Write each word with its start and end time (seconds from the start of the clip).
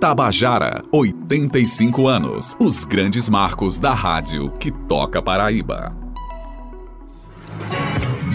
Tabajara, 0.00 0.82
85 0.90 2.08
anos. 2.08 2.56
Os 2.58 2.86
grandes 2.86 3.28
marcos 3.28 3.78
da 3.78 3.92
rádio 3.92 4.50
que 4.52 4.72
toca 4.72 5.20
Paraíba. 5.20 5.94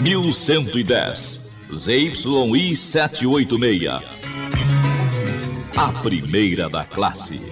1110 0.00 1.56
ZYI 1.74 2.76
786. 2.76 4.00
A 5.76 5.88
primeira 6.04 6.68
da 6.68 6.84
classe. 6.84 7.50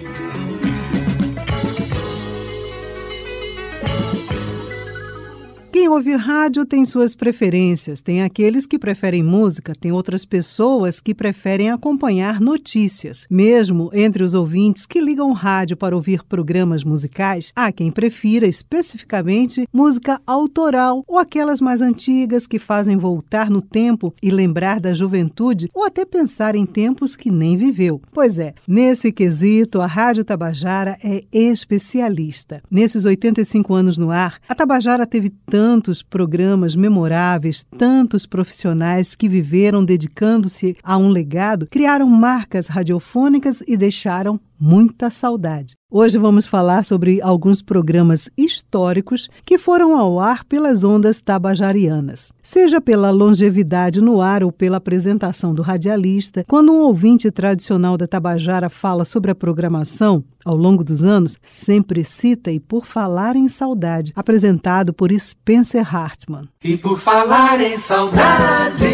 Quem 5.85 5.91
ouve 5.91 6.15
rádio 6.15 6.65
tem 6.65 6.83
suas 6.83 7.13
preferências. 7.13 8.01
Tem 8.01 8.23
aqueles 8.23 8.65
que 8.65 8.79
preferem 8.79 9.21
música, 9.21 9.75
tem 9.79 9.91
outras 9.91 10.25
pessoas 10.25 10.99
que 10.99 11.13
preferem 11.13 11.69
acompanhar 11.69 12.41
notícias. 12.41 13.27
Mesmo 13.29 13.91
entre 13.93 14.23
os 14.23 14.33
ouvintes 14.33 14.87
que 14.87 14.99
ligam 14.99 15.31
rádio 15.31 15.77
para 15.77 15.95
ouvir 15.95 16.23
programas 16.23 16.83
musicais, 16.83 17.51
há 17.55 17.71
quem 17.71 17.91
prefira 17.91 18.47
especificamente 18.47 19.67
música 19.71 20.19
autoral 20.25 21.03
ou 21.07 21.19
aquelas 21.19 21.61
mais 21.61 21.81
antigas 21.81 22.47
que 22.47 22.57
fazem 22.57 22.97
voltar 22.97 23.51
no 23.51 23.61
tempo 23.61 24.11
e 24.23 24.31
lembrar 24.31 24.79
da 24.79 24.91
juventude 24.91 25.69
ou 25.71 25.85
até 25.85 26.03
pensar 26.03 26.55
em 26.55 26.65
tempos 26.65 27.15
que 27.15 27.29
nem 27.29 27.55
viveu. 27.55 28.01
Pois 28.11 28.39
é, 28.39 28.55
nesse 28.67 29.11
quesito, 29.11 29.79
a 29.79 29.85
Rádio 29.85 30.25
Tabajara 30.25 30.97
é 31.03 31.23
especialista. 31.31 32.63
Nesses 32.71 33.05
85 33.05 33.71
anos 33.71 33.99
no 33.99 34.09
ar, 34.09 34.39
a 34.49 34.55
Tabajara 34.55 35.05
teve 35.05 35.29
tanto 35.29 35.74
tantos 35.75 36.01
programas 36.01 36.73
memoráveis, 36.73 37.61
tantos 37.77 38.25
profissionais 38.25 39.13
que 39.13 39.27
viveram 39.27 39.83
dedicando-se 39.83 40.77
a 40.81 40.95
um 40.97 41.09
legado, 41.09 41.67
criaram 41.67 42.07
marcas 42.07 42.67
radiofônicas 42.67 43.61
e 43.67 43.75
deixaram 43.75 44.39
muita 44.59 45.09
saudade. 45.09 45.75
Hoje 45.89 46.17
vamos 46.17 46.45
falar 46.45 46.83
sobre 46.83 47.21
alguns 47.21 47.61
programas 47.61 48.29
históricos 48.37 49.29
que 49.45 49.57
foram 49.57 49.97
ao 49.97 50.19
ar 50.19 50.43
pelas 50.43 50.83
ondas 50.83 51.21
tabajarianas. 51.21 52.33
Seja 52.41 52.81
pela 52.81 53.11
longevidade 53.11 54.01
no 54.01 54.21
ar 54.21 54.43
ou 54.43 54.51
pela 54.51 54.77
apresentação 54.77 55.53
do 55.53 55.61
radialista, 55.61 56.43
quando 56.47 56.73
um 56.73 56.81
ouvinte 56.81 57.31
tradicional 57.31 57.97
da 57.97 58.07
Tabajara 58.07 58.69
fala 58.69 59.05
sobre 59.05 59.31
a 59.31 59.35
programação, 59.35 60.23
ao 60.43 60.55
longo 60.55 60.83
dos 60.83 61.03
anos, 61.03 61.37
sempre 61.41 62.03
cita 62.03 62.51
e 62.51 62.59
por 62.59 62.85
falar 62.85 63.35
em 63.35 63.47
saudade, 63.47 64.11
apresentado 64.15 64.93
por 64.93 65.11
Spencer 65.11 65.95
Hartman. 65.95 66.47
E 66.63 66.75
por 66.77 66.99
falar 66.99 67.61
em 67.61 67.77
saudade, 67.77 68.85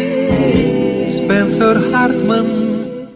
Spencer 1.12 1.94
Hartman 1.94 2.71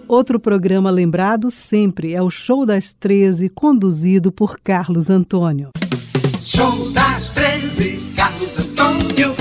Outro 0.08 0.38
programa 0.38 0.88
lembrado 0.88 1.50
sempre 1.50 2.14
é 2.14 2.22
o 2.22 2.30
Show 2.30 2.64
das 2.64 2.92
13, 2.92 3.48
conduzido 3.48 4.30
por 4.30 4.56
Carlos 4.60 5.10
Antônio. 5.10 5.70
Show 6.40 6.92
das 6.92 7.28
13, 7.30 8.14
Carlos 8.14 8.56
Antônio. 8.56 9.34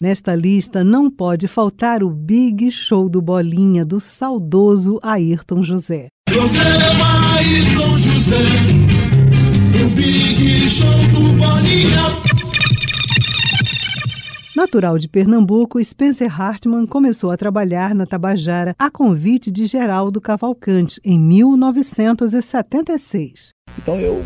Nesta 0.00 0.36
lista 0.36 0.84
não 0.84 1.10
pode 1.10 1.48
faltar 1.48 2.04
o 2.04 2.10
Big 2.10 2.70
Show 2.70 3.08
do 3.08 3.20
Bolinha 3.20 3.84
do 3.84 3.98
saudoso 3.98 5.00
Ayrton 5.02 5.64
José. 5.64 6.06
Programa 6.26 7.34
Ayrton 7.34 7.98
José, 7.98 8.44
o 9.84 9.90
Big 9.90 10.68
Show 10.68 10.86
do 11.12 11.32
Bolinha. 11.36 12.35
Natural 14.56 14.96
de 14.96 15.06
Pernambuco, 15.06 15.84
Spencer 15.84 16.40
Hartman 16.40 16.86
começou 16.86 17.30
a 17.30 17.36
trabalhar 17.36 17.94
na 17.94 18.06
Tabajara 18.06 18.74
a 18.78 18.90
convite 18.90 19.50
de 19.50 19.66
Geraldo 19.66 20.18
Cavalcante 20.18 20.98
em 21.04 21.20
1976. 21.20 23.50
Então 23.76 24.00
eu 24.00 24.24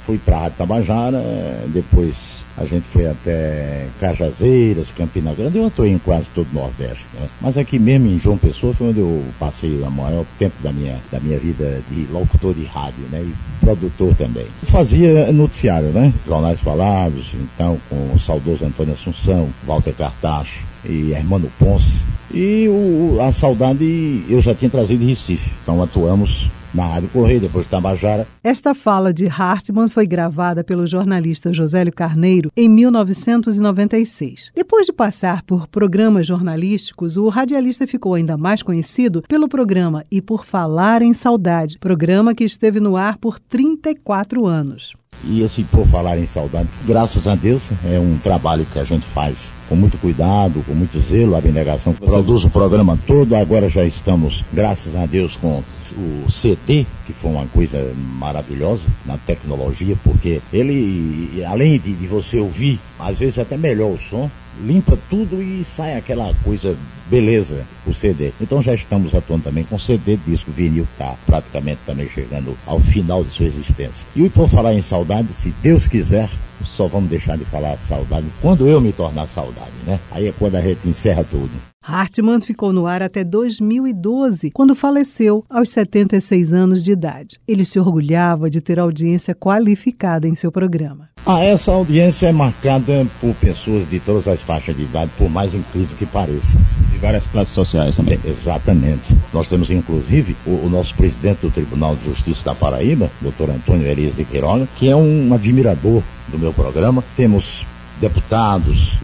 fui 0.00 0.16
para 0.16 0.46
a 0.46 0.50
Tabajara, 0.50 1.22
depois 1.68 2.46
a 2.60 2.64
gente 2.64 2.86
foi 2.86 3.06
até 3.06 3.86
Cajazeiras, 4.00 4.90
Campina 4.90 5.32
Grande, 5.34 5.58
eu 5.58 5.66
atuei 5.66 5.92
em 5.92 5.98
quase 5.98 6.26
todo 6.34 6.48
o 6.50 6.54
Nordeste, 6.54 7.06
né? 7.14 7.28
Mas 7.40 7.56
aqui 7.56 7.78
mesmo 7.78 8.08
em 8.08 8.18
João 8.18 8.36
Pessoa 8.36 8.74
foi 8.74 8.88
onde 8.88 8.98
eu 8.98 9.24
passei 9.38 9.80
o 9.80 9.90
maior 9.90 10.24
tempo 10.38 10.56
da 10.62 10.72
minha, 10.72 10.98
da 11.10 11.20
minha 11.20 11.38
vida 11.38 11.80
de 11.90 12.06
locutor 12.12 12.54
de 12.54 12.64
rádio, 12.64 13.04
né? 13.10 13.20
E 13.20 13.34
produtor 13.64 14.14
também. 14.14 14.46
Fazia 14.64 15.32
noticiário, 15.32 15.88
né? 15.88 16.12
Jornais 16.26 16.60
falados, 16.60 17.34
então 17.34 17.78
com 17.88 18.14
o 18.14 18.18
saudoso 18.18 18.64
Antônio 18.64 18.94
Assunção, 18.94 19.48
Walter 19.66 19.94
Cartacho 19.94 20.66
e 20.84 21.12
Hermano 21.12 21.50
Ponce. 21.58 22.04
E 22.32 22.68
o, 22.68 23.18
a 23.20 23.32
saudade 23.32 24.24
eu 24.28 24.40
já 24.40 24.54
tinha 24.54 24.70
trazido 24.70 25.00
de 25.00 25.06
Recife. 25.06 25.50
Então 25.62 25.82
atuamos 25.82 26.50
na 26.74 26.86
Rádio 26.86 27.08
Correio, 27.08 27.40
depois 27.40 27.64
de 27.64 27.70
Tabajara. 27.70 28.26
Esta 28.42 28.74
fala 28.74 29.12
de 29.12 29.26
Hartmann 29.26 29.88
foi 29.88 30.06
gravada 30.06 30.62
pelo 30.62 30.86
jornalista 30.86 31.52
Josélio 31.52 31.92
Carneiro 31.92 32.47
em 32.56 32.68
1996. 32.68 34.52
Depois 34.54 34.86
de 34.86 34.92
passar 34.92 35.42
por 35.42 35.66
programas 35.68 36.26
jornalísticos, 36.26 37.16
o 37.16 37.28
radialista 37.28 37.86
ficou 37.86 38.14
ainda 38.14 38.36
mais 38.36 38.62
conhecido 38.62 39.22
pelo 39.28 39.48
programa 39.48 40.04
E 40.10 40.20
por 40.20 40.44
Falar 40.44 41.02
em 41.02 41.12
Saudade, 41.12 41.78
programa 41.78 42.34
que 42.34 42.44
esteve 42.44 42.80
no 42.80 42.96
ar 42.96 43.18
por 43.18 43.38
34 43.38 44.46
anos. 44.46 44.94
E 45.24 45.42
esse 45.42 45.64
Por 45.64 45.86
Falar 45.86 46.18
em 46.18 46.26
Saudade, 46.26 46.68
graças 46.86 47.26
a 47.26 47.34
Deus, 47.34 47.62
é 47.84 47.98
um 47.98 48.18
trabalho 48.18 48.66
que 48.66 48.78
a 48.78 48.84
gente 48.84 49.04
faz 49.04 49.52
com 49.68 49.76
muito 49.76 49.98
cuidado, 49.98 50.64
com 50.64 50.72
muito 50.72 50.98
zelo, 50.98 51.34
a 51.34 51.38
abnegação. 51.38 51.92
Produz 51.92 52.44
o 52.44 52.50
programa 52.50 52.98
todo, 53.06 53.34
agora 53.34 53.68
já 53.68 53.84
estamos, 53.84 54.44
graças 54.52 54.96
a 54.96 55.04
Deus, 55.04 55.36
com 55.36 55.62
o 55.96 56.30
CD, 56.30 56.86
que 57.06 57.12
foi 57.12 57.30
uma 57.30 57.46
coisa 57.46 57.92
maravilhosa 58.18 58.84
na 59.04 59.18
tecnologia, 59.18 59.96
porque 60.02 60.40
ele, 60.52 61.44
além 61.44 61.78
de, 61.78 61.92
de 61.92 62.06
você 62.06 62.38
ouvir, 62.38 62.80
às 62.98 63.18
vezes 63.18 63.38
até 63.38 63.56
melhor 63.56 63.92
o 63.92 63.98
som, 63.98 64.30
limpa 64.64 64.98
tudo 65.08 65.42
e 65.42 65.64
sai 65.64 65.96
aquela 65.96 66.34
coisa 66.44 66.76
beleza, 67.08 67.64
o 67.86 67.94
CD. 67.94 68.32
Então 68.40 68.62
já 68.62 68.74
estamos 68.74 69.14
atuando 69.14 69.44
também 69.44 69.64
com 69.64 69.78
CD, 69.78 70.16
disco, 70.16 70.50
vinil, 70.50 70.86
está 70.92 71.14
praticamente 71.26 71.80
também 71.86 72.08
chegando 72.08 72.56
ao 72.66 72.80
final 72.80 73.24
de 73.24 73.30
sua 73.30 73.46
existência. 73.46 74.06
E 74.14 74.28
por 74.28 74.48
falar 74.48 74.74
em 74.74 74.82
saudade, 74.82 75.32
se 75.32 75.50
Deus 75.62 75.86
quiser, 75.86 76.30
só 76.64 76.86
vamos 76.86 77.10
deixar 77.10 77.36
de 77.36 77.44
falar 77.44 77.76
saudade 77.78 78.26
quando 78.40 78.68
eu 78.68 78.80
me 78.80 78.92
tornar 78.92 79.26
saudade, 79.26 79.72
né? 79.86 79.98
Aí 80.10 80.28
é 80.28 80.32
quando 80.32 80.56
a 80.56 80.60
gente 80.60 80.88
encerra 80.88 81.24
tudo. 81.24 81.50
Hartmann 81.82 82.40
ficou 82.40 82.72
no 82.72 82.86
ar 82.86 83.02
até 83.02 83.24
2012, 83.24 84.50
quando 84.50 84.74
faleceu 84.74 85.44
aos 85.48 85.70
76 85.70 86.52
anos 86.52 86.84
de 86.84 86.92
idade. 86.92 87.40
Ele 87.48 87.64
se 87.64 87.78
orgulhava 87.78 88.50
de 88.50 88.60
ter 88.60 88.78
audiência 88.78 89.34
qualificada 89.34 90.28
em 90.28 90.34
seu 90.34 90.52
programa. 90.52 91.08
Ah, 91.24 91.42
essa 91.42 91.72
audiência 91.72 92.26
é 92.26 92.32
marcada 92.32 93.06
por 93.20 93.34
pessoas 93.36 93.88
de 93.88 94.00
todas 94.00 94.28
as 94.28 94.40
faixas 94.40 94.76
de 94.76 94.82
idade, 94.82 95.10
por 95.16 95.30
mais 95.30 95.54
incrível 95.54 95.96
que 95.96 96.06
pareça. 96.06 96.58
De 96.90 96.98
várias 96.98 97.26
classes 97.26 97.54
sociais 97.54 97.96
também. 97.96 98.18
É, 98.24 98.28
exatamente. 98.28 99.16
Nós 99.32 99.48
temos, 99.48 99.70
inclusive, 99.70 100.36
o, 100.46 100.66
o, 100.66 100.68
nosso 100.68 100.94
presidente 100.94 101.40
do 101.40 101.50
Tribunal 101.50 101.96
de 101.96 102.04
Justiça 102.04 102.44
da 102.44 102.54
Paraíba, 102.54 103.10
doutor 103.20 103.50
Antônio 103.50 103.86
Elias 103.86 104.16
de 104.16 104.24
Queiroga, 104.24 104.68
que 104.76 104.88
é 104.88 104.96
um 104.96 105.32
admirador 105.32 106.02
do 106.28 106.38
meu 106.38 106.52
programa. 106.52 107.02
Temos 107.16 107.66
deputados, 108.00 108.98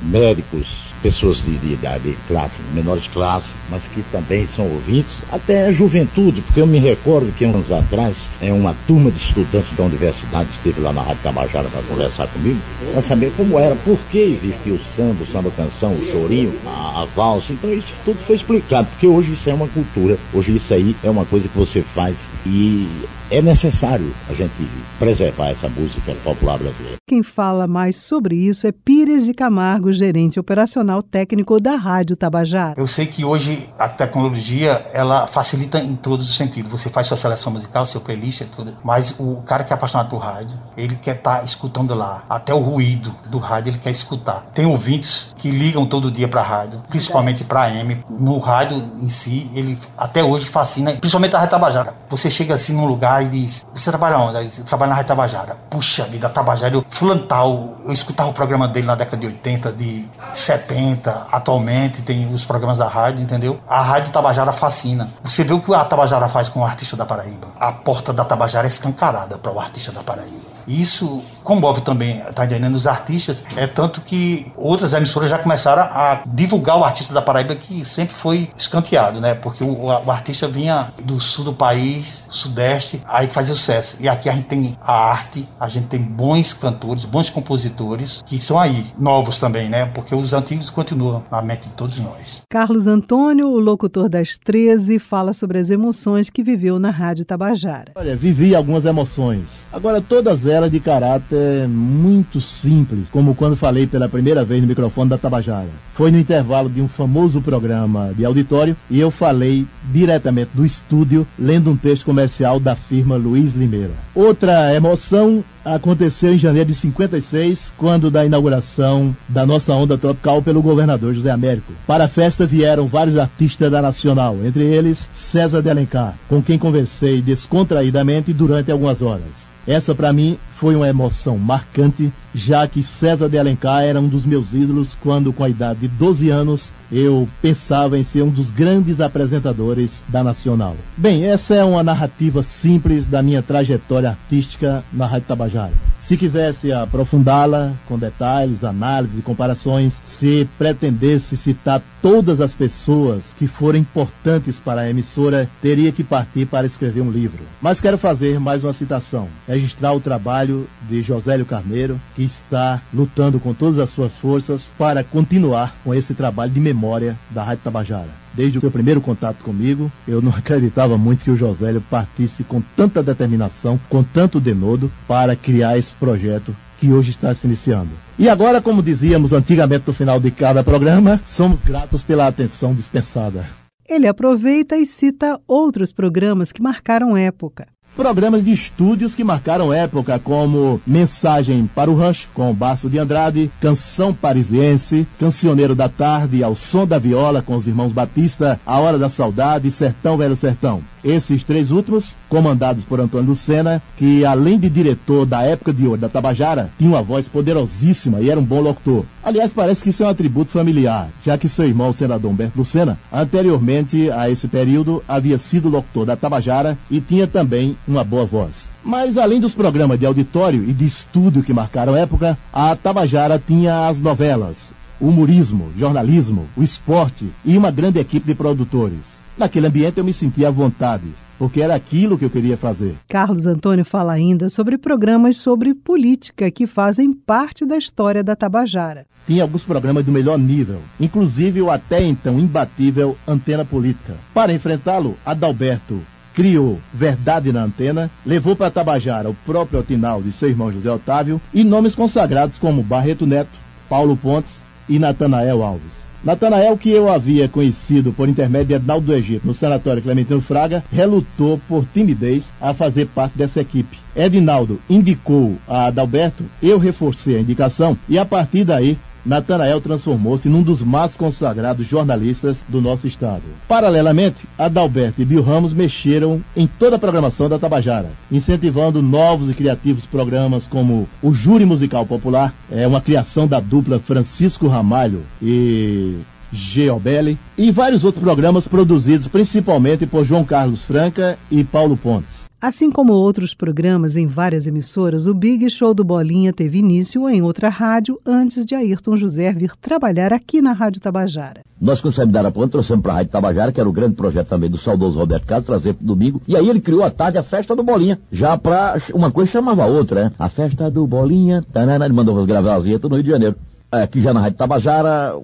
médicos, 0.00 0.88
pessoas 1.02 1.38
de, 1.38 1.56
de 1.58 1.72
idade 1.74 2.16
classe, 2.26 2.60
menores 2.74 3.06
classes, 3.06 3.50
mas 3.70 3.86
que 3.86 4.02
também 4.10 4.46
são 4.46 4.66
ouvintes, 4.66 5.22
até 5.30 5.66
a 5.66 5.72
juventude, 5.72 6.40
porque 6.42 6.60
eu 6.60 6.66
me 6.66 6.78
recordo 6.78 7.32
que 7.32 7.44
anos 7.44 7.70
atrás, 7.70 8.28
é 8.40 8.52
uma 8.52 8.74
turma 8.86 9.10
de 9.10 9.18
estudantes 9.18 9.74
da 9.76 9.84
universidade 9.84 10.50
esteve 10.50 10.80
lá 10.80 10.92
na 10.92 11.02
Rádio 11.02 11.22
Tabajara 11.22 11.68
para 11.68 11.82
conversar 11.82 12.26
comigo, 12.28 12.60
para 12.92 13.02
saber 13.02 13.32
como 13.36 13.58
era, 13.58 13.74
por 13.76 13.98
que 14.10 14.18
existia 14.18 14.74
o 14.74 14.78
samba, 14.78 15.22
o 15.22 15.26
samba 15.26 15.50
canção, 15.50 15.92
o 15.94 16.04
chorinho, 16.04 16.54
a, 16.66 17.02
a 17.02 17.04
valsa, 17.04 17.52
então 17.52 17.72
isso 17.72 17.92
tudo 18.04 18.18
foi 18.18 18.36
explicado, 18.36 18.88
porque 18.88 19.06
hoje 19.06 19.32
isso 19.32 19.48
é 19.48 19.54
uma 19.54 19.68
cultura, 19.68 20.18
hoje 20.32 20.56
isso 20.56 20.72
aí 20.72 20.96
é 21.02 21.10
uma 21.10 21.24
coisa 21.24 21.48
que 21.48 21.56
você 21.56 21.82
faz 21.82 22.28
e 22.46 22.88
é 23.30 23.42
necessário 23.42 24.10
a 24.28 24.32
gente 24.32 24.54
preservar 24.98 25.50
essa 25.50 25.68
música 25.68 26.14
popular 26.24 26.58
brasileira. 26.58 26.96
Quem 27.06 27.22
fala 27.22 27.66
mais 27.66 27.96
sobre 27.96 28.36
isso 28.36 28.66
é 28.66 28.72
Pires 28.72 29.24
de 29.24 29.34
Camargo, 29.34 29.92
gerente 29.92 30.40
operacional 30.40 30.87
técnico 31.02 31.60
da 31.60 31.76
Rádio 31.76 32.16
Tabajara. 32.16 32.74
Eu 32.76 32.86
sei 32.86 33.06
que 33.06 33.24
hoje 33.24 33.68
a 33.78 33.88
tecnologia 33.88 34.86
ela 34.92 35.26
facilita 35.26 35.78
em 35.78 35.94
todos 35.94 36.28
os 36.28 36.36
sentidos. 36.36 36.72
Você 36.72 36.88
faz 36.88 37.06
sua 37.06 37.16
seleção 37.16 37.52
musical, 37.52 37.86
seu 37.86 38.00
playlist, 38.00 38.44
tudo. 38.54 38.74
Mas 38.82 39.14
o 39.18 39.42
cara 39.42 39.64
que 39.64 39.72
é 39.72 39.74
apaixonado 39.74 40.08
por 40.08 40.18
rádio, 40.18 40.58
ele 40.76 40.96
quer 40.96 41.16
estar 41.16 41.40
tá 41.40 41.44
escutando 41.44 41.94
lá. 41.94 42.24
Até 42.28 42.54
o 42.54 42.58
ruído 42.58 43.14
do 43.26 43.38
rádio 43.38 43.70
ele 43.70 43.78
quer 43.78 43.90
escutar. 43.90 44.46
Tem 44.54 44.66
ouvintes 44.66 45.34
que 45.36 45.50
ligam 45.50 45.86
todo 45.86 46.10
dia 46.10 46.28
para 46.28 46.42
rádio, 46.42 46.82
principalmente 46.88 47.44
para 47.44 47.62
a 47.62 47.70
M. 47.70 48.02
No 48.08 48.38
rádio 48.38 48.82
em 49.00 49.08
si, 49.08 49.50
ele 49.54 49.78
até 49.96 50.22
hoje 50.22 50.46
fascina, 50.46 50.92
principalmente 50.92 51.34
a 51.36 51.38
Rádio 51.38 51.50
Tabajara. 51.50 51.94
Você 52.08 52.30
chega 52.30 52.54
assim 52.54 52.72
num 52.72 52.86
lugar 52.86 53.22
e 53.22 53.28
diz: 53.28 53.66
Você 53.74 53.90
trabalha 53.90 54.18
onde? 54.18 54.58
Eu 54.58 54.64
trabalho 54.64 54.90
na 54.90 54.96
Rádio 54.96 55.08
Tabajara. 55.08 55.56
Puxa 55.68 56.04
vida, 56.04 56.28
Tabajara, 56.28 56.74
eu, 56.74 56.84
fulantal, 56.88 57.76
eu 57.84 57.92
escutava 57.92 58.30
o 58.30 58.32
programa 58.32 58.68
dele 58.68 58.86
na 58.86 58.94
década 58.94 59.16
de 59.18 59.26
80, 59.26 59.72
de 59.72 60.04
70 60.32 60.74
40, 60.78 61.26
atualmente 61.32 62.02
tem 62.02 62.32
os 62.32 62.44
programas 62.44 62.78
da 62.78 62.86
rádio, 62.86 63.22
entendeu? 63.22 63.58
A 63.68 63.82
Rádio 63.82 64.12
Tabajara 64.12 64.52
fascina. 64.52 65.08
Você 65.24 65.42
vê 65.42 65.52
o 65.52 65.60
que 65.60 65.74
a 65.74 65.84
Tabajara 65.84 66.28
faz 66.28 66.48
com 66.48 66.60
o 66.60 66.64
artista 66.64 66.96
da 66.96 67.04
Paraíba. 67.04 67.48
A 67.58 67.72
porta 67.72 68.12
da 68.12 68.24
Tabajara 68.24 68.66
é 68.66 68.70
escancarada 68.70 69.38
para 69.38 69.52
o 69.52 69.58
artista 69.58 69.90
da 69.90 70.02
Paraíba. 70.02 70.57
Isso 70.68 71.22
comove 71.42 71.80
também, 71.80 72.20
tá 72.34 72.44
entendendo, 72.44 72.74
os 72.74 72.86
artistas. 72.86 73.42
É 73.56 73.66
tanto 73.66 74.02
que 74.02 74.52
outras 74.54 74.92
emissoras 74.92 75.30
já 75.30 75.38
começaram 75.38 75.82
a 75.82 76.22
divulgar 76.26 76.78
o 76.78 76.84
artista 76.84 77.14
da 77.14 77.22
Paraíba 77.22 77.54
que 77.54 77.84
sempre 77.86 78.14
foi 78.14 78.50
escanteado, 78.56 79.18
né? 79.18 79.34
Porque 79.34 79.64
o, 79.64 79.84
o 79.84 80.10
artista 80.10 80.46
vinha 80.46 80.92
do 81.02 81.18
sul 81.18 81.46
do 81.46 81.54
país, 81.54 82.26
sudeste, 82.28 83.00
aí 83.06 83.26
fazia 83.26 83.54
sucesso. 83.54 83.96
E 83.98 84.08
aqui 84.08 84.28
a 84.28 84.32
gente 84.32 84.46
tem 84.46 84.76
a 84.82 84.92
arte, 84.92 85.48
a 85.58 85.68
gente 85.68 85.86
tem 85.86 86.00
bons 86.00 86.52
cantores, 86.52 87.06
bons 87.06 87.30
compositores 87.30 88.22
que 88.26 88.38
são 88.38 88.58
aí, 88.58 88.86
novos 88.98 89.40
também, 89.40 89.70
né? 89.70 89.86
Porque 89.86 90.14
os 90.14 90.34
antigos 90.34 90.68
continuam 90.68 91.22
na 91.30 91.40
mente 91.40 91.62
de 91.62 91.70
todos 91.70 91.98
nós. 91.98 92.42
Carlos 92.50 92.86
Antônio, 92.86 93.48
o 93.48 93.58
locutor 93.58 94.08
das 94.08 94.36
13, 94.36 94.98
fala 94.98 95.32
sobre 95.32 95.58
as 95.58 95.70
emoções 95.70 96.28
que 96.28 96.42
viveu 96.42 96.78
na 96.78 96.90
Rádio 96.90 97.24
Tabajara. 97.24 97.92
Olha, 97.94 98.14
vivi 98.16 98.54
algumas 98.54 98.84
emoções. 98.84 99.44
Agora, 99.72 100.00
todas 100.00 100.46
elas 100.46 100.57
de 100.66 100.80
caráter 100.80 101.68
muito 101.68 102.40
simples, 102.40 103.10
como 103.10 103.34
quando 103.34 103.54
falei 103.54 103.86
pela 103.86 104.08
primeira 104.08 104.44
vez 104.44 104.62
no 104.62 104.66
microfone 104.66 105.10
da 105.10 105.18
Tabajara. 105.18 105.68
Foi 105.94 106.10
no 106.10 106.18
intervalo 106.18 106.70
de 106.70 106.80
um 106.80 106.88
famoso 106.88 107.40
programa 107.40 108.12
de 108.16 108.24
auditório 108.24 108.76
e 108.90 108.98
eu 108.98 109.10
falei 109.10 109.66
diretamente 109.92 110.50
do 110.54 110.64
estúdio, 110.64 111.26
lendo 111.38 111.70
um 111.70 111.76
texto 111.76 112.04
comercial 112.04 112.58
da 112.58 112.74
firma 112.74 113.16
Luiz 113.16 113.52
Limeira. 113.52 113.92
Outra 114.14 114.74
emoção 114.74 115.44
aconteceu 115.64 116.32
em 116.32 116.38
janeiro 116.38 116.68
de 116.68 116.74
56, 116.74 117.72
quando 117.76 118.10
da 118.10 118.24
inauguração 118.24 119.14
da 119.28 119.44
nossa 119.44 119.74
onda 119.74 119.98
tropical 119.98 120.42
pelo 120.42 120.62
governador 120.62 121.14
José 121.14 121.30
Américo. 121.30 121.72
Para 121.86 122.04
a 122.04 122.08
festa 122.08 122.46
vieram 122.46 122.86
vários 122.86 123.18
artistas 123.18 123.70
da 123.70 123.82
Nacional, 123.82 124.36
entre 124.44 124.64
eles 124.64 125.08
César 125.12 125.62
de 125.62 125.70
Alencar, 125.70 126.16
com 126.28 126.42
quem 126.42 126.58
conversei 126.58 127.20
descontraídamente 127.20 128.32
durante 128.32 128.70
algumas 128.70 129.02
horas. 129.02 129.47
Essa 129.68 129.94
para 129.94 130.14
mim 130.14 130.38
foi 130.56 130.74
uma 130.74 130.88
emoção 130.88 131.36
marcante, 131.36 132.10
já 132.34 132.66
que 132.66 132.82
César 132.82 133.28
de 133.28 133.36
Alencar 133.36 133.82
era 133.82 134.00
um 134.00 134.08
dos 134.08 134.24
meus 134.24 134.54
ídolos 134.54 134.96
quando, 135.02 135.30
com 135.30 135.44
a 135.44 135.48
idade 135.50 135.80
de 135.80 135.88
12 135.88 136.30
anos, 136.30 136.72
eu 136.90 137.28
pensava 137.42 137.98
em 137.98 138.02
ser 138.02 138.22
um 138.22 138.30
dos 138.30 138.50
grandes 138.50 138.98
apresentadores 138.98 140.06
da 140.08 140.24
Nacional. 140.24 140.74
Bem, 140.96 141.26
essa 141.26 141.54
é 141.54 141.62
uma 141.62 141.82
narrativa 141.82 142.42
simples 142.42 143.06
da 143.06 143.22
minha 143.22 143.42
trajetória 143.42 144.08
artística 144.08 144.82
na 144.90 145.06
Rádio 145.06 145.28
Tabajara. 145.28 145.74
Se 146.08 146.16
quisesse 146.16 146.72
aprofundá-la 146.72 147.74
com 147.86 147.98
detalhes, 147.98 148.64
análises 148.64 149.18
e 149.18 149.20
comparações, 149.20 149.92
se 150.04 150.48
pretendesse 150.56 151.36
citar 151.36 151.82
todas 152.00 152.40
as 152.40 152.54
pessoas 152.54 153.34
que 153.38 153.46
foram 153.46 153.78
importantes 153.78 154.58
para 154.58 154.80
a 154.80 154.88
emissora, 154.88 155.50
teria 155.60 155.92
que 155.92 156.02
partir 156.02 156.46
para 156.46 156.66
escrever 156.66 157.02
um 157.02 157.10
livro. 157.10 157.44
Mas 157.60 157.78
quero 157.78 157.98
fazer 157.98 158.40
mais 158.40 158.64
uma 158.64 158.72
citação, 158.72 159.28
registrar 159.46 159.92
o 159.92 160.00
trabalho 160.00 160.66
de 160.88 161.02
Josélio 161.02 161.44
Carneiro, 161.44 162.00
que 162.16 162.22
está 162.22 162.80
lutando 162.90 163.38
com 163.38 163.52
todas 163.52 163.78
as 163.78 163.90
suas 163.90 164.16
forças 164.16 164.72
para 164.78 165.04
continuar 165.04 165.74
com 165.84 165.94
esse 165.94 166.14
trabalho 166.14 166.52
de 166.52 166.58
memória 166.58 167.18
da 167.28 167.44
Rádio 167.44 167.64
Tabajara. 167.64 168.27
Desde 168.38 168.56
o 168.56 168.60
seu 168.60 168.70
primeiro 168.70 169.00
contato 169.00 169.42
comigo, 169.42 169.90
eu 170.06 170.22
não 170.22 170.30
acreditava 170.38 170.96
muito 170.96 171.24
que 171.24 171.30
o 171.32 171.36
Josélio 171.36 171.82
partisse 171.90 172.44
com 172.44 172.62
tanta 172.76 173.02
determinação, 173.02 173.80
com 173.88 174.04
tanto 174.04 174.38
denodo, 174.38 174.92
para 175.08 175.34
criar 175.34 175.76
esse 175.76 175.92
projeto 175.96 176.54
que 176.78 176.92
hoje 176.92 177.10
está 177.10 177.34
se 177.34 177.48
iniciando. 177.48 177.90
E 178.16 178.28
agora, 178.28 178.62
como 178.62 178.80
dizíamos 178.80 179.32
antigamente 179.32 179.82
no 179.88 179.92
final 179.92 180.20
de 180.20 180.30
cada 180.30 180.62
programa, 180.62 181.20
somos 181.26 181.60
gratos 181.60 182.04
pela 182.04 182.28
atenção 182.28 182.72
dispensada. 182.72 183.44
Ele 183.88 184.06
aproveita 184.06 184.76
e 184.76 184.86
cita 184.86 185.40
outros 185.44 185.92
programas 185.92 186.52
que 186.52 186.62
marcaram 186.62 187.16
época 187.16 187.66
programas 187.96 188.44
de 188.44 188.52
estúdios 188.52 189.14
que 189.14 189.24
marcaram 189.24 189.72
época, 189.72 190.18
como 190.18 190.80
Mensagem 190.86 191.68
para 191.74 191.90
o 191.90 191.96
Rancho, 191.96 192.28
com 192.32 192.54
Baço 192.54 192.88
de 192.88 192.98
Andrade, 192.98 193.50
Canção 193.60 194.14
Parisiense, 194.14 195.06
Cancioneiro 195.18 195.74
da 195.74 195.88
Tarde, 195.88 196.42
Ao 196.42 196.54
Som 196.54 196.86
da 196.86 196.98
Viola, 196.98 197.42
com 197.42 197.56
os 197.56 197.66
irmãos 197.66 197.92
Batista, 197.92 198.60
A 198.64 198.78
Hora 198.78 198.98
da 198.98 199.08
Saudade, 199.08 199.70
Sertão 199.70 200.16
Velho 200.16 200.36
Sertão. 200.36 200.82
Esses 201.08 201.42
três 201.42 201.70
últimos, 201.70 202.18
comandados 202.28 202.84
por 202.84 203.00
Antônio 203.00 203.30
Lucena, 203.30 203.82
que 203.96 204.26
além 204.26 204.58
de 204.58 204.68
diretor 204.68 205.24
da 205.24 205.42
época 205.42 205.72
de 205.72 205.86
ouro 205.86 205.98
da 205.98 206.06
Tabajara, 206.06 206.70
tinha 206.76 206.90
uma 206.90 207.00
voz 207.00 207.26
poderosíssima 207.26 208.20
e 208.20 208.28
era 208.28 208.38
um 208.38 208.44
bom 208.44 208.60
locutor. 208.60 209.06
Aliás, 209.24 209.50
parece 209.54 209.82
que 209.82 209.88
isso 209.88 210.02
é 210.02 210.06
um 210.06 210.10
atributo 210.10 210.50
familiar, 210.50 211.08
já 211.24 211.38
que 211.38 211.48
seu 211.48 211.64
irmão, 211.64 211.88
o 211.88 211.94
senador 211.94 212.30
Humberto 212.30 212.58
Lucena, 212.58 212.98
anteriormente 213.10 214.10
a 214.10 214.28
esse 214.28 214.46
período, 214.48 215.02
havia 215.08 215.38
sido 215.38 215.70
locutor 215.70 216.04
da 216.04 216.14
Tabajara 216.14 216.76
e 216.90 217.00
tinha 217.00 217.26
também 217.26 217.74
uma 217.88 218.04
boa 218.04 218.26
voz. 218.26 218.70
Mas 218.84 219.16
além 219.16 219.40
dos 219.40 219.54
programas 219.54 219.98
de 219.98 220.04
auditório 220.04 220.62
e 220.62 220.74
de 220.74 220.84
estúdio 220.84 221.42
que 221.42 221.54
marcaram 221.54 221.96
época, 221.96 222.36
a 222.52 222.76
Tabajara 222.76 223.42
tinha 223.44 223.88
as 223.88 223.98
novelas, 223.98 224.72
o 225.00 225.08
humorismo, 225.08 225.72
jornalismo, 225.74 226.44
o 226.54 226.62
esporte 226.62 227.30
e 227.46 227.56
uma 227.56 227.70
grande 227.70 227.98
equipe 227.98 228.26
de 228.26 228.34
produtores. 228.34 229.26
Naquele 229.38 229.68
ambiente 229.68 229.98
eu 229.98 230.04
me 230.04 230.12
sentia 230.12 230.48
à 230.48 230.50
vontade, 230.50 231.06
porque 231.38 231.60
era 231.60 231.72
aquilo 231.72 232.18
que 232.18 232.24
eu 232.24 232.30
queria 232.30 232.56
fazer. 232.56 232.96
Carlos 233.08 233.46
Antônio 233.46 233.84
fala 233.84 234.12
ainda 234.12 234.48
sobre 234.50 234.76
programas 234.76 235.36
sobre 235.36 235.74
política 235.74 236.50
que 236.50 236.66
fazem 236.66 237.12
parte 237.12 237.64
da 237.64 237.78
história 237.78 238.24
da 238.24 238.34
Tabajara. 238.34 239.06
Tinha 239.28 239.44
alguns 239.44 239.62
programas 239.62 240.04
do 240.04 240.10
melhor 240.10 240.38
nível, 240.38 240.80
inclusive 240.98 241.62
o 241.62 241.70
até 241.70 242.02
então 242.02 242.40
imbatível 242.40 243.16
Antena 243.28 243.64
Política. 243.64 244.14
Para 244.34 244.52
enfrentá-lo, 244.52 245.16
Adalberto 245.24 246.00
criou 246.34 246.80
Verdade 246.92 247.52
na 247.52 247.62
Antena, 247.62 248.10
levou 248.26 248.56
para 248.56 248.70
Tabajara 248.70 249.30
o 249.30 249.34
próprio 249.34 249.80
Otinaldo 249.80 250.28
e 250.28 250.32
seu 250.32 250.48
irmão 250.48 250.72
José 250.72 250.90
Otávio 250.90 251.40
e 251.54 251.62
nomes 251.62 251.94
consagrados 251.94 252.58
como 252.58 252.82
Barreto 252.82 253.26
Neto, 253.26 253.50
Paulo 253.88 254.16
Pontes 254.16 254.50
e 254.88 254.98
Natanael 254.98 255.62
Alves. 255.62 255.97
Natanael, 256.22 256.76
que 256.76 256.90
eu 256.90 257.08
havia 257.08 257.48
conhecido 257.48 258.12
por 258.12 258.28
intermédio 258.28 258.66
de 258.66 258.74
Ednaldo 258.74 259.06
do 259.06 259.14
Egito 259.14 259.46
no 259.46 259.54
Sanatório 259.54 260.02
Clementino 260.02 260.40
Fraga, 260.40 260.82
relutou 260.92 261.60
por 261.68 261.86
timidez 261.94 262.44
a 262.60 262.74
fazer 262.74 263.06
parte 263.06 263.38
dessa 263.38 263.60
equipe. 263.60 263.98
Edinaldo 264.16 264.80
indicou 264.90 265.56
a 265.66 265.86
Adalberto, 265.86 266.44
eu 266.60 266.76
reforcei 266.76 267.36
a 267.36 267.40
indicação 267.40 267.96
e 268.08 268.18
a 268.18 268.24
partir 268.24 268.64
daí 268.64 268.98
Natanael 269.28 269.78
transformou-se 269.82 270.48
num 270.48 270.62
dos 270.62 270.80
mais 270.80 271.14
consagrados 271.14 271.86
jornalistas 271.86 272.64
do 272.66 272.80
nosso 272.80 273.06
estado. 273.06 273.42
Paralelamente, 273.68 274.38
Adalberto 274.58 275.20
e 275.20 275.24
Bill 275.26 275.42
Ramos 275.42 275.74
mexeram 275.74 276.42
em 276.56 276.66
toda 276.66 276.96
a 276.96 276.98
programação 276.98 277.46
da 277.46 277.58
Tabajara, 277.58 278.10
incentivando 278.32 279.02
novos 279.02 279.50
e 279.50 279.54
criativos 279.54 280.06
programas 280.06 280.64
como 280.64 281.06
o 281.22 281.34
Júri 281.34 281.66
Musical 281.66 282.06
Popular, 282.06 282.54
é 282.72 282.86
uma 282.86 283.02
criação 283.02 283.46
da 283.46 283.60
dupla 283.60 284.00
Francisco 284.00 284.66
Ramalho 284.66 285.22
e 285.42 286.16
Geobelli, 286.50 287.38
e 287.58 287.70
vários 287.70 288.04
outros 288.04 288.24
programas 288.24 288.66
produzidos 288.66 289.28
principalmente 289.28 290.06
por 290.06 290.24
João 290.24 290.42
Carlos 290.42 290.82
Franca 290.84 291.38
e 291.50 291.62
Paulo 291.62 291.98
Pontes. 291.98 292.37
Assim 292.60 292.90
como 292.90 293.12
outros 293.12 293.54
programas 293.54 294.16
em 294.16 294.26
várias 294.26 294.66
emissoras, 294.66 295.28
o 295.28 295.34
Big 295.34 295.70
Show 295.70 295.94
do 295.94 296.02
Bolinha 296.02 296.52
teve 296.52 296.78
início 296.78 297.28
em 297.28 297.40
outra 297.40 297.68
rádio 297.68 298.20
antes 298.26 298.64
de 298.64 298.74
Ayrton 298.74 299.16
José 299.16 299.52
vir 299.52 299.76
trabalhar 299.76 300.32
aqui 300.32 300.60
na 300.60 300.72
Rádio 300.72 301.00
Tabajara. 301.00 301.60
Nós 301.80 302.00
com 302.00 302.08
o 302.08 302.12
Sabe 302.12 302.32
Daraponte 302.32 302.70
trouxemos 302.70 303.00
para 303.00 303.12
a 303.12 303.16
Rádio 303.18 303.30
Tabajara, 303.30 303.70
que 303.70 303.78
era 303.78 303.88
o 303.88 303.92
grande 303.92 304.16
projeto 304.16 304.48
também 304.48 304.68
do 304.68 304.76
saudoso 304.76 305.20
Roberto 305.20 305.46
Carlos, 305.46 305.66
trazer 305.68 305.94
pro 305.94 306.04
domingo. 306.04 306.42
E 306.48 306.56
aí 306.56 306.68
ele 306.68 306.80
criou 306.80 307.04
à 307.04 307.10
tarde 307.10 307.38
a 307.38 307.44
festa 307.44 307.76
do 307.76 307.84
Bolinha. 307.84 308.18
Já 308.32 308.58
para 308.58 309.00
uma 309.14 309.30
coisa 309.30 309.52
chamava 309.52 309.84
a 309.84 309.86
outra, 309.86 310.24
né? 310.24 310.32
A 310.36 310.48
festa 310.48 310.90
do 310.90 311.06
Bolinha. 311.06 311.64
Tanana, 311.72 312.06
ele 312.06 312.14
mandou 312.14 312.44
gravar 312.44 312.74
as 312.74 312.82
vinhetas 312.82 313.08
no 313.08 313.14
Rio 313.14 313.24
de 313.24 313.30
Janeiro 313.30 313.54
aqui 313.90 314.20
já 314.20 314.32
na 314.34 314.40
Rádio 314.40 314.58
Tabajara, 314.58 315.34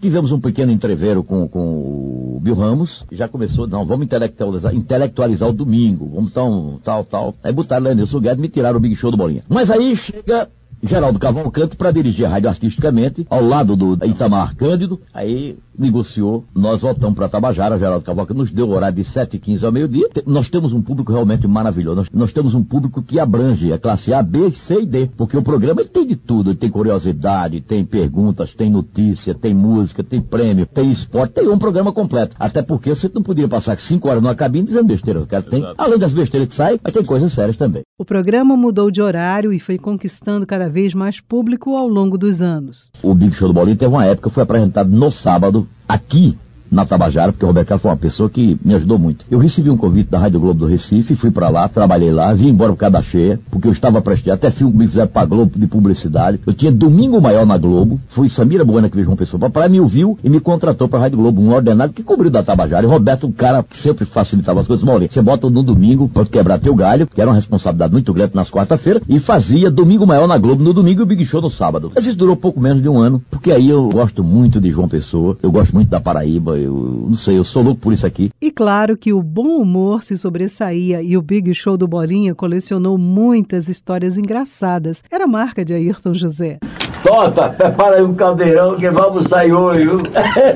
tivemos 0.00 0.32
um 0.32 0.40
pequeno 0.40 0.70
entreveiro 0.70 1.22
com, 1.22 1.48
com 1.48 1.60
o 1.60 2.38
Bill 2.42 2.54
Ramos, 2.54 3.04
já 3.10 3.26
começou, 3.26 3.66
não, 3.66 3.84
vamos 3.84 4.04
intelectualizar, 4.04 4.74
intelectualizar 4.74 5.48
o 5.48 5.52
domingo, 5.52 6.10
vamos 6.14 6.32
tão, 6.32 6.80
tal, 6.84 7.04
tal. 7.04 7.34
Aí 7.42 7.52
botaram 7.52 7.84
Lenilson 7.84 8.20
Guedes 8.20 8.38
e 8.38 8.42
me 8.42 8.48
tiraram 8.48 8.76
o 8.76 8.80
Big 8.80 8.94
Show 8.96 9.10
do 9.10 9.16
Bolinha. 9.16 9.42
Mas 9.48 9.70
aí 9.70 9.96
chega 9.96 10.48
Geraldo 10.82 11.18
Cavalcante 11.18 11.76
para 11.76 11.90
dirigir 11.90 12.26
a 12.26 12.28
rádio 12.28 12.50
artisticamente, 12.50 13.26
ao 13.30 13.42
lado 13.42 13.74
do 13.74 14.06
Itamar 14.06 14.54
Cândido, 14.54 15.00
aí 15.12 15.56
negociou, 15.78 16.44
nós 16.54 16.82
voltamos 16.82 17.14
para 17.14 17.28
Tabajara, 17.28 17.78
Geraldo 17.78 18.04
Cavoca 18.04 18.34
nos 18.34 18.50
deu 18.50 18.68
o 18.68 18.72
horário 18.72 18.96
de 18.96 19.04
7h15 19.04 19.64
ao 19.64 19.72
meio-dia. 19.72 20.08
Nós 20.26 20.48
temos 20.48 20.72
um 20.72 20.82
público 20.82 21.12
realmente 21.12 21.46
maravilhoso. 21.46 21.96
Nós, 21.96 22.10
nós, 22.12 22.32
temos 22.32 22.54
um 22.54 22.62
público 22.62 23.02
que 23.02 23.20
abrange 23.20 23.72
a 23.72 23.78
classe 23.78 24.12
A, 24.12 24.22
B, 24.22 24.50
C 24.50 24.80
e 24.80 24.86
D, 24.86 25.08
porque 25.16 25.36
o 25.36 25.42
programa 25.42 25.80
ele 25.80 25.88
tem 25.88 26.06
de 26.06 26.16
tudo, 26.16 26.50
ele 26.50 26.58
tem 26.58 26.70
curiosidade, 26.70 27.60
tem 27.60 27.84
perguntas, 27.84 28.54
tem 28.54 28.70
notícia, 28.70 29.34
tem 29.34 29.54
música, 29.54 30.02
tem 30.02 30.20
prêmio, 30.20 30.66
tem 30.66 30.90
esporte, 30.90 31.34
tem 31.34 31.48
um 31.48 31.58
programa 31.58 31.92
completo. 31.92 32.36
Até 32.38 32.62
porque 32.62 32.90
você 32.90 33.10
não 33.12 33.22
podia 33.22 33.48
passar 33.48 33.80
5 33.80 34.08
horas 34.08 34.22
numa 34.22 34.34
cabine 34.34 34.66
dizendo 34.66 34.88
besteira. 34.88 35.20
O 35.20 35.26
cara 35.26 35.42
tem, 35.42 35.64
além 35.78 35.98
das 35.98 36.12
besteiras 36.12 36.48
que 36.48 36.54
saem, 36.54 36.80
mas 36.82 36.92
tem 36.92 37.04
coisas 37.04 37.32
sérias 37.32 37.56
também. 37.56 37.82
O 37.98 38.04
programa 38.04 38.56
mudou 38.56 38.90
de 38.90 39.00
horário 39.00 39.52
e 39.52 39.58
foi 39.58 39.78
conquistando 39.78 40.46
cada 40.46 40.68
vez 40.68 40.94
mais 40.94 41.20
público 41.20 41.76
ao 41.76 41.86
longo 41.86 42.18
dos 42.18 42.42
anos. 42.42 42.90
O 43.02 43.14
Big 43.14 43.32
Show 43.32 43.48
do 43.48 43.54
Bolinho 43.54 43.76
teve 43.76 43.92
uma 43.92 44.04
época, 44.04 44.30
foi 44.30 44.42
apresentado 44.42 44.90
no 44.90 45.10
sábado, 45.10 45.63
aqui 45.88 46.38
na 46.74 46.84
Tabajara, 46.84 47.32
porque 47.32 47.44
o 47.44 47.48
Roberto 47.48 47.68
Carlos 47.68 47.82
foi 47.82 47.90
uma 47.90 47.96
pessoa 47.96 48.28
que 48.28 48.58
me 48.64 48.74
ajudou 48.74 48.98
muito. 48.98 49.24
Eu 49.30 49.38
recebi 49.38 49.70
um 49.70 49.76
convite 49.76 50.10
da 50.10 50.18
Rádio 50.18 50.40
Globo 50.40 50.60
do 50.60 50.66
Recife, 50.66 51.14
fui 51.14 51.30
para 51.30 51.48
lá, 51.48 51.68
trabalhei 51.68 52.12
lá, 52.12 52.32
vim 52.34 52.48
embora 52.48 52.72
por 52.72 52.78
causa 52.78 52.92
da 52.92 53.02
cheia, 53.02 53.40
porque 53.50 53.68
eu 53.68 53.72
estava 53.72 54.00
prestando, 54.02 54.34
até 54.34 54.50
filme 54.50 54.76
me 54.76 54.88
fizeram 54.88 55.08
para 55.08 55.26
Globo 55.26 55.58
de 55.58 55.66
publicidade. 55.66 56.40
Eu 56.46 56.52
tinha 56.52 56.72
Domingo 56.72 57.20
Maior 57.20 57.46
na 57.46 57.56
Globo, 57.56 58.00
fui 58.08 58.28
Samira 58.28 58.64
Buena 58.64 58.88
que 58.88 58.96
veio 58.96 59.08
uma 59.08 59.16
pessoa 59.16 59.48
para 59.48 59.68
me 59.68 59.80
ouviu 59.80 60.18
e 60.22 60.28
me 60.28 60.40
contratou 60.40 60.88
para 60.88 60.98
a 60.98 61.02
Rádio 61.02 61.18
Globo, 61.18 61.40
um 61.40 61.52
ordenado 61.52 61.92
que 61.92 62.02
cobriu 62.02 62.30
da 62.30 62.42
Tabajara. 62.42 62.86
E 62.86 62.88
Roberto, 62.88 63.26
um 63.26 63.32
cara 63.32 63.62
que 63.62 63.76
sempre 63.76 64.04
facilitava 64.04 64.60
as 64.60 64.66
coisas, 64.66 64.84
você 64.84 65.22
bota 65.22 65.48
no 65.48 65.62
domingo 65.62 66.08
para 66.08 66.24
quebrar 66.24 66.58
teu 66.58 66.74
galho, 66.74 67.06
que 67.06 67.20
era 67.20 67.30
uma 67.30 67.36
responsabilidade 67.36 67.92
muito 67.92 68.12
grande 68.12 68.32
nas 68.34 68.50
quarta-feiras, 68.50 69.02
e 69.08 69.18
fazia 69.18 69.70
Domingo 69.70 70.06
Maior 70.06 70.26
na 70.26 70.36
Globo 70.38 70.62
no 70.62 70.72
domingo 70.72 71.00
e 71.00 71.02
o 71.02 71.06
Big 71.06 71.24
Show 71.24 71.40
no 71.40 71.50
sábado. 71.50 71.92
Mas 71.94 72.06
isso 72.06 72.16
durou 72.16 72.36
pouco 72.36 72.60
menos 72.60 72.82
de 72.82 72.88
um 72.88 72.98
ano, 72.98 73.22
porque 73.30 73.52
aí 73.52 73.68
eu 73.68 73.88
gosto 73.88 74.24
muito 74.24 74.60
de 74.60 74.70
João 74.70 74.88
Pessoa, 74.88 75.36
eu 75.42 75.50
gosto 75.50 75.74
muito 75.74 75.88
da 75.88 76.00
Paraíba, 76.00 76.58
eu 76.64 77.06
não 77.08 77.14
sei, 77.14 77.38
eu 77.38 77.44
sou 77.44 77.62
louco 77.62 77.80
por 77.80 77.92
isso 77.92 78.06
aqui. 78.06 78.30
E 78.40 78.50
claro 78.50 78.96
que 78.96 79.12
o 79.12 79.22
bom 79.22 79.58
humor 79.60 80.02
se 80.02 80.16
sobressaía 80.16 81.02
e 81.02 81.16
o 81.16 81.22
Big 81.22 81.52
Show 81.54 81.76
do 81.76 81.86
Bolinha 81.86 82.34
colecionou 82.34 82.98
muitas 82.98 83.68
histórias 83.68 84.18
engraçadas. 84.18 85.02
Era 85.10 85.26
marca 85.26 85.64
de 85.64 85.74
Ayrton 85.74 86.14
José. 86.14 86.58
Tota, 87.04 87.50
prepara 87.50 87.96
aí 87.96 88.02
um 88.02 88.14
caldeirão 88.14 88.76
que 88.76 88.88
vamos 88.88 89.26
sair 89.26 89.52
hoje, 89.52 89.82
viu? 89.82 90.02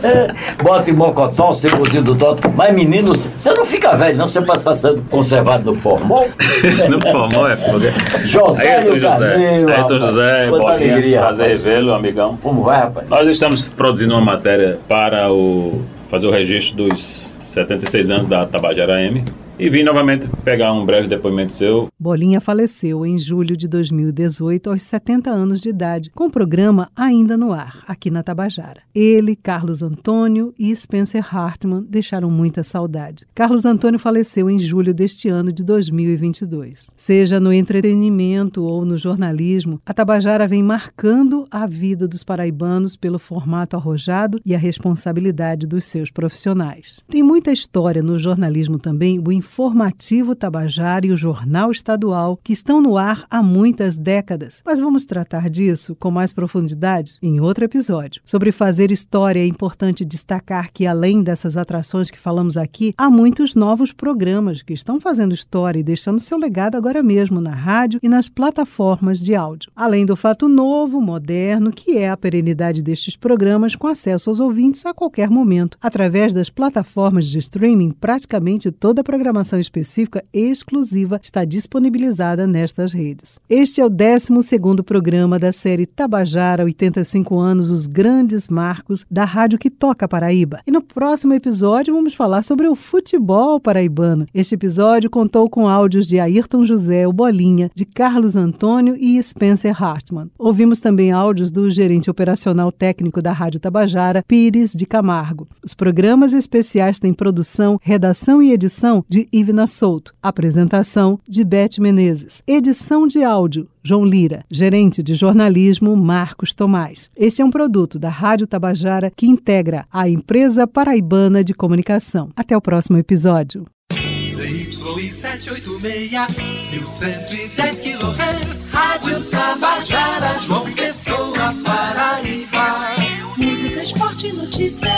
Bota 0.65 0.91
em 0.91 0.95
mocotó, 0.95 1.53
cebozinho 1.53 2.03
do 2.03 2.17
Tota. 2.17 2.49
Mas 2.49 2.75
menino, 2.75 3.15
você 3.15 3.53
não 3.53 3.67
fica 3.67 3.95
velho, 3.95 4.17
não? 4.17 4.27
Você 4.27 4.41
passa 4.41 4.75
sendo 4.75 5.03
conservado 5.11 5.67
no 5.67 5.75
formol? 5.75 6.27
no 6.89 7.01
formol 7.03 7.49
é 7.49 7.57
porque... 7.57 7.93
José 8.27 8.79
Ayrton 8.79 8.99
José, 8.99 9.09
Carneiro, 9.09 9.71
Ayrton. 9.71 9.99
José, 9.99 10.49
Quanta 10.49 10.65
Bolinha, 10.65 10.93
alegria, 10.93 11.21
prazer 11.21 11.49
revê-lo, 11.49 11.93
amigão. 11.93 12.39
Como 12.43 12.63
vai, 12.63 12.81
rapaz? 12.81 13.09
Nós 13.11 13.29
estamos 13.29 13.69
produzindo 13.69 14.15
uma 14.15 14.25
matéria 14.25 14.79
para 14.89 15.31
o 15.31 15.83
fazer 16.09 16.27
o 16.27 16.31
registro 16.31 16.89
dos 16.89 17.31
76 17.43 18.11
anos 18.11 18.27
da 18.27 18.47
Tabajara 18.47 19.01
M 19.03 19.25
e 19.59 19.69
vim 19.69 19.83
novamente 19.83 20.29
pegar 20.45 20.73
um 20.73 20.87
breve 20.87 21.09
depoimento 21.09 21.53
seu. 21.53 21.89
Bolinha 21.99 22.41
faleceu 22.41 23.05
em 23.05 23.19
julho 23.19 23.57
de 23.57 23.67
2018, 23.67 24.71
aos 24.71 24.83
70 24.83 25.31
anos 25.31 25.61
de 25.61 25.69
idade, 25.69 26.11
com 26.15 26.27
o 26.27 26.31
programa 26.31 26.89
ainda 26.95 27.37
no 27.37 27.53
ar, 27.53 27.83
aqui 27.89 28.09
na 28.09 28.23
Tabajara. 28.23 28.83
Ele, 28.95 29.35
Carlos 29.35 29.83
Antônio 29.83 30.55
e 30.57 30.75
Spencer 30.75 31.27
Hartman 31.35 31.85
deixaram 31.89 32.31
muita 32.31 32.63
saudade. 32.63 33.27
Carlos 33.35 33.65
Antônio 33.65 33.99
faleceu 33.99 34.49
em 34.49 34.61
julho 34.61 34.95
deste 34.95 35.29
ano 35.29 35.53
de 35.53 35.65
2022. 35.65 36.91
Seja 36.95 37.41
no 37.41 37.53
entretenimento 37.53 38.63
ou 38.63 38.85
no 38.85 38.97
jornalismo, 38.97 39.81
a 39.85 39.93
Tabajara 39.93 40.47
vem 40.47 40.63
marcando 40.63 41.47
a 41.51 41.67
vida 41.67 42.07
dos 42.07 42.23
paraibanos 42.23 42.95
pelo 42.95 43.19
formato 43.19 43.77
arrojado 43.77 44.41
e 44.47 44.55
a 44.55 44.59
responsabilidade 44.59 45.67
dos 45.67 45.85
seus 45.85 46.13
profissionais. 46.13 47.01
Tem 47.09 47.25
muita 47.25 47.51
história 47.51 48.03
no 48.03 48.19
jornalismo 48.19 48.79
também, 48.79 49.19
o 49.19 49.33
Informativo 49.49 50.35
Tabajara 50.37 51.07
e 51.07 51.11
o 51.11 51.17
Jornal 51.17 51.73
Estadual, 51.73 52.39
que 52.45 52.53
estão 52.53 52.83
no 52.83 52.99
ar 52.99 53.25
há 53.31 53.43
muitas 53.43 53.97
décadas. 53.97 54.63
Mas 54.65 54.79
vamos 54.79 55.07
tratar 55.07 55.49
disso 55.49 55.97
com 55.97 56.11
mais 56.11 56.35
profundidade 56.35 57.15
em 57.23 57.41
outro 57.41 57.65
episódio. 57.65 58.21
Sobre 58.27 58.53
fazer 58.53 58.93
história, 58.93 59.41
é 59.41 59.47
importante 59.47 60.05
destacar 60.05 60.71
que, 60.71 60.87
além 60.87 61.23
dessas 61.23 61.57
atrações 61.57 62.11
que 62.11 62.19
falamos 62.19 62.59
aqui, 62.59 62.93
há 62.99 63.11
muitos 63.11 63.55
novos 63.55 63.91
programas 63.91 64.61
que 64.63 64.75
estão 64.75 65.01
fazendo 65.01 65.35
história 65.35 65.81
e 65.81 65.83
deixando 65.83 66.21
seu 66.21 66.39
legado 66.39 66.77
agora 66.77 67.03
mesmo 67.03 67.41
na 67.41 67.55
rádio 67.55 67.99
e 68.03 68.09
nas 68.09 68.29
plataformas 68.29 69.19
de 69.19 69.35
áudio. 69.35 69.73
Além 69.75 70.05
do 70.05 70.15
fato 70.15 70.47
novo, 70.47 71.01
moderno, 71.01 71.73
que 71.73 71.97
é 71.97 72.11
a 72.11 72.17
perenidade 72.19 72.83
destes 72.83 73.17
programas 73.17 73.75
com 73.75 73.87
acesso 73.87 74.29
aos 74.29 74.41
ouvintes 74.41 74.85
a 74.85 74.93
qualquer 74.93 75.31
momento, 75.31 75.79
através 75.83 76.35
das 76.35 76.51
plataformas 76.51 77.27
de 77.27 77.39
streaming, 77.39 77.91
praticamente 77.91 78.71
toda 78.71 79.01
a 79.01 79.05
programação 79.05 79.38
específica 79.59 80.25
exclusiva 80.33 81.21
está 81.23 81.45
disponibilizada 81.45 82.47
nestas 82.47 82.93
redes. 82.93 83.39
Este 83.49 83.81
é 83.81 83.85
o 83.85 83.91
12º 83.91 84.83
programa 84.83 85.39
da 85.39 85.53
série 85.53 85.87
Tabajara 85.87 86.65
85 86.65 87.39
anos, 87.39 87.71
os 87.71 87.87
grandes 87.87 88.49
marcos 88.49 89.05
da 89.11 89.25
rádio 89.25 89.59
que 89.59 89.71
toca 89.71 90.09
Paraíba. 90.09 90.61
E 90.67 90.71
no 90.71 90.83
próximo 90.83 91.35
episódio 91.35 91.95
vamos 91.95 92.15
falar 92.15 92.43
sobre 92.43 92.67
o 92.67 92.75
futebol 92.75 93.61
paraibano. 93.61 94.27
Este 94.35 94.55
episódio 94.55 95.11
contou 95.11 95.49
com 95.49 95.69
áudios 95.69 96.07
de 96.07 96.19
Ayrton 96.19 96.65
José, 96.65 97.07
o 97.07 97.13
Bolinha, 97.13 97.71
de 97.75 97.85
Carlos 97.85 98.37
Antônio 98.37 98.97
e 98.99 99.23
Spencer 99.23 99.83
Hartman. 99.83 100.31
Ouvimos 100.39 100.81
também 100.81 101.13
áudios 101.13 101.51
do 101.51 101.71
gerente 101.71 102.11
operacional 102.11 102.73
técnico 102.73 103.21
da 103.21 103.33
Rádio 103.33 103.61
Tabajara, 103.61 104.25
Pires 104.27 104.73
de 104.73 104.87
Camargo. 104.87 105.47
Os 105.63 105.75
programas 105.75 106.33
especiais 106.33 106.99
têm 106.99 107.13
produção, 107.13 107.79
redação 107.83 108.43
e 108.43 108.53
edição 108.53 109.05
de 109.09 109.28
Ivna 109.33 109.67
Souto. 109.67 110.15
Apresentação 110.23 111.19
de 111.29 111.45
Beth 111.45 111.79
Menezes. 111.79 112.43
Edição 112.47 113.07
de 113.07 113.23
áudio 113.23 113.69
João 113.83 114.05
Lira. 114.05 114.45
Gerente 114.51 115.03
de 115.03 115.15
jornalismo 115.15 115.97
Marcos 115.97 116.53
Tomás. 116.53 117.11
Este 117.17 117.43
é 117.43 117.45
um 117.45 117.51
produto 117.51 117.99
da 117.99 118.09
Rádio 118.09 118.47
Tabajara 118.47 119.11
que 119.15 119.27
integra 119.27 119.87
a 119.93 120.09
empresa 120.09 120.67
paraibana 120.67 121.43
de 121.43 121.55
comunicação. 121.55 122.31
Até 122.37 122.57
o 122.57 122.61
próximo 122.61 122.99
episódio. 122.99 123.65
ZYI 123.93 125.11
786, 125.11 126.71
1110 126.71 127.81
kHz, 127.81 128.67
Rádio 128.67 129.25
Tabajara, 129.25 130.39
João 130.39 130.73
Pessoa, 130.73 131.55
Paraíba. 131.65 132.97
Música, 133.37 133.83
esporte 133.83 134.29
e 134.29 134.33
notícia. 134.33 134.89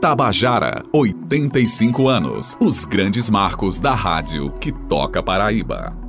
Tabajara, 0.00 0.84
85 1.28 2.08
anos. 2.08 2.56
Os 2.58 2.86
grandes 2.86 3.28
marcos 3.28 3.78
da 3.78 3.94
rádio 3.94 4.50
que 4.52 4.72
toca 4.72 5.22
Paraíba. 5.22 6.07